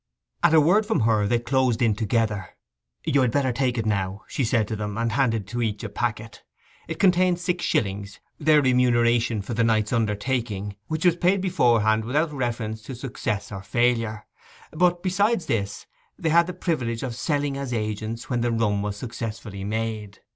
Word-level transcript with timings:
At 0.41 0.55
a 0.55 0.59
word 0.59 0.87
from 0.87 1.01
her 1.01 1.27
they 1.27 1.37
closed 1.37 1.79
in 1.79 1.93
together. 1.93 2.57
'You 3.05 3.21
had 3.21 3.29
better 3.29 3.51
take 3.51 3.77
it 3.77 3.85
now,' 3.85 4.23
she 4.27 4.43
said 4.43 4.67
to 4.69 4.75
them; 4.75 4.97
and 4.97 5.11
handed 5.11 5.45
to 5.49 5.61
each 5.61 5.83
a 5.83 5.89
packet. 5.89 6.41
It 6.87 6.97
contained 6.97 7.37
six 7.39 7.63
shillings, 7.65 8.19
their 8.39 8.63
remuneration 8.63 9.43
for 9.43 9.53
the 9.53 9.63
night's 9.63 9.93
undertaking, 9.93 10.75
which 10.87 11.05
was 11.05 11.17
paid 11.17 11.39
beforehand 11.39 12.03
without 12.03 12.33
reference 12.33 12.81
to 12.85 12.95
success 12.95 13.51
or 13.51 13.61
failure; 13.61 14.25
but, 14.71 15.03
besides 15.03 15.45
this, 15.45 15.85
they 16.17 16.29
had 16.29 16.47
the 16.47 16.53
privilege 16.53 17.03
of 17.03 17.13
selling 17.15 17.55
as 17.55 17.71
agents 17.71 18.27
when 18.27 18.41
the 18.41 18.51
run 18.51 18.81
was 18.81 18.97
successfully 18.97 19.63
made. 19.63 20.17